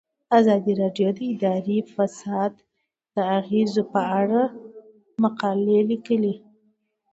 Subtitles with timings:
[0.37, 2.53] ازادي راډیو د اداري فساد
[3.13, 4.41] د اغیزو په اړه
[5.23, 6.35] مقالو لیکلي.